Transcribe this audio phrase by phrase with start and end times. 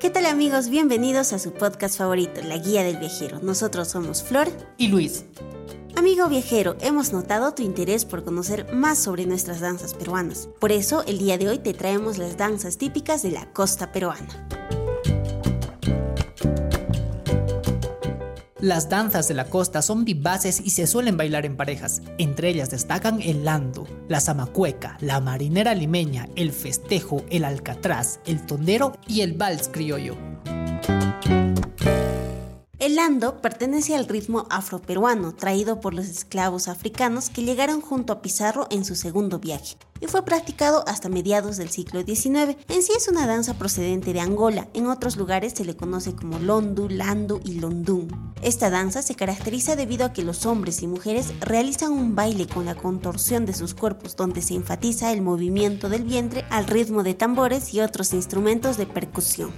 [0.00, 0.68] ¿Qué tal amigos?
[0.70, 3.40] Bienvenidos a su podcast favorito, La Guía del Viajero.
[3.40, 4.48] Nosotros somos Flor
[4.78, 5.26] y Luis.
[5.96, 10.48] Amigo viajero, hemos notado tu interés por conocer más sobre nuestras danzas peruanas.
[10.60, 14.48] Por eso, el día de hoy te traemos las danzas típicas de la costa peruana.
[18.64, 22.00] Las danzas de la costa son vivaces y se suelen bailar en parejas.
[22.16, 28.46] Entre ellas destacan el lando, la zamacueca, la marinera limeña, el festejo, el alcatraz, el
[28.46, 30.16] tondero y el vals criollo.
[32.84, 38.20] El lando pertenece al ritmo afroperuano traído por los esclavos africanos que llegaron junto a
[38.20, 42.58] Pizarro en su segundo viaje y fue practicado hasta mediados del siglo XIX.
[42.68, 46.38] En sí es una danza procedente de Angola, en otros lugares se le conoce como
[46.38, 48.34] londu, landu y londún.
[48.42, 52.66] Esta danza se caracteriza debido a que los hombres y mujeres realizan un baile con
[52.66, 57.14] la contorsión de sus cuerpos donde se enfatiza el movimiento del vientre al ritmo de
[57.14, 59.52] tambores y otros instrumentos de percusión.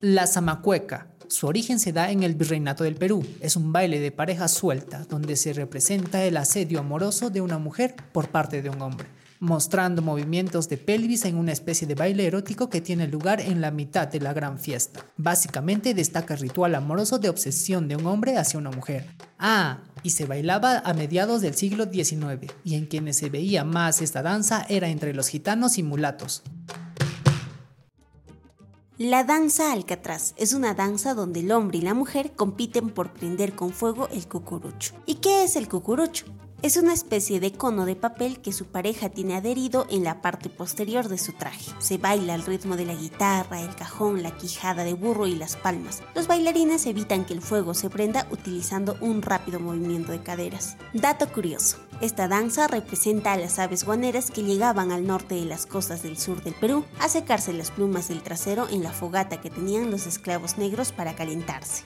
[0.00, 1.08] La zamacueca.
[1.26, 3.26] Su origen se da en el Virreinato del Perú.
[3.40, 7.96] Es un baile de pareja suelta donde se representa el asedio amoroso de una mujer
[8.12, 9.08] por parte de un hombre,
[9.40, 13.72] mostrando movimientos de pelvis en una especie de baile erótico que tiene lugar en la
[13.72, 15.04] mitad de la gran fiesta.
[15.16, 19.04] Básicamente destaca el ritual amoroso de obsesión de un hombre hacia una mujer.
[19.36, 24.00] Ah, y se bailaba a mediados del siglo XIX, y en quienes se veía más
[24.00, 26.44] esta danza era entre los gitanos y mulatos.
[28.98, 33.54] La danza alcatraz es una danza donde el hombre y la mujer compiten por prender
[33.54, 34.96] con fuego el cucurucho.
[35.06, 36.24] ¿Y qué es el cucurucho?
[36.60, 40.48] Es una especie de cono de papel que su pareja tiene adherido en la parte
[40.48, 41.70] posterior de su traje.
[41.78, 45.54] Se baila al ritmo de la guitarra, el cajón, la quijada de burro y las
[45.54, 46.02] palmas.
[46.16, 50.76] Los bailarines evitan que el fuego se prenda utilizando un rápido movimiento de caderas.
[50.92, 51.78] Dato curioso.
[52.00, 56.18] Esta danza representa a las aves guaneras que llegaban al norte de las costas del
[56.18, 60.08] sur del Perú a secarse las plumas del trasero en la fogata que tenían los
[60.08, 61.84] esclavos negros para calentarse.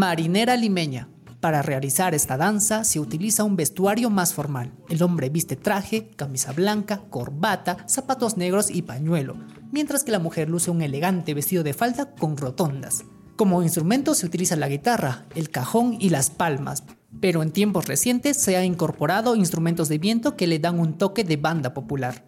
[0.00, 1.10] Marinera limeña.
[1.40, 4.72] Para realizar esta danza se utiliza un vestuario más formal.
[4.88, 9.36] El hombre viste traje, camisa blanca, corbata, zapatos negros y pañuelo,
[9.70, 13.04] mientras que la mujer luce un elegante vestido de falda con rotondas.
[13.36, 16.84] Como instrumento se utiliza la guitarra, el cajón y las palmas,
[17.20, 21.24] pero en tiempos recientes se han incorporado instrumentos de viento que le dan un toque
[21.24, 22.24] de banda popular.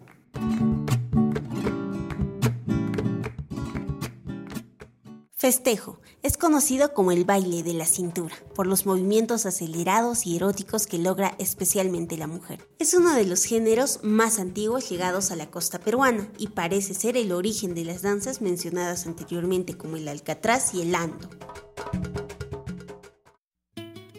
[5.43, 5.99] Festejo.
[6.21, 10.97] Es conocido como el baile de la cintura, por los movimientos acelerados y eróticos que
[10.97, 12.65] logra especialmente la mujer.
[12.79, 17.17] Es uno de los géneros más antiguos llegados a la costa peruana y parece ser
[17.17, 21.29] el origen de las danzas mencionadas anteriormente como el alcatraz y el ando.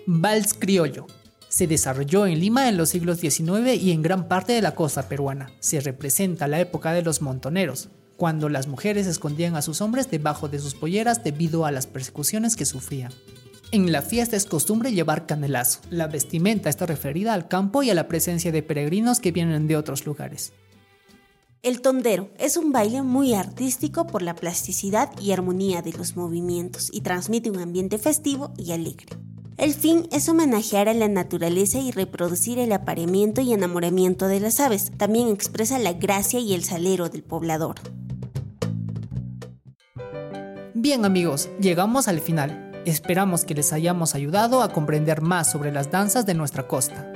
[0.05, 1.07] Vals criollo.
[1.49, 5.09] Se desarrolló en Lima en los siglos XIX y en gran parte de la costa
[5.09, 5.51] peruana.
[5.61, 10.49] Se representa la época de los montoneros, cuando las mujeres escondían a sus hombres debajo
[10.49, 13.13] de sus polleras debido a las persecuciones que sufrían.
[13.73, 15.81] En la fiesta es costumbre llevar canelazo.
[15.91, 19.77] La vestimenta está referida al campo y a la presencia de peregrinos que vienen de
[19.77, 20.53] otros lugares.
[21.63, 26.91] El tondero es un baile muy artístico por la plasticidad y armonía de los movimientos
[26.93, 29.07] y transmite un ambiente festivo y alegre.
[29.57, 34.61] El fin es homenajear a la naturaleza y reproducir el apareamiento y enamoramiento de las
[34.61, 34.93] aves.
[34.97, 37.77] También expresa la gracia y el salero del poblador.
[40.85, 42.71] Bien amigos, llegamos al final.
[42.85, 47.11] Esperamos que les hayamos ayudado a comprender más sobre las danzas de nuestra costa.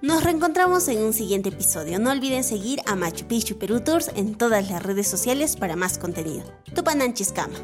[0.00, 1.98] Nos reencontramos en un siguiente episodio.
[1.98, 5.98] No olviden seguir a Machu Picchu Perú Tours en todas las redes sociales para más
[5.98, 6.44] contenido.
[6.74, 7.58] Tupananchis Kama.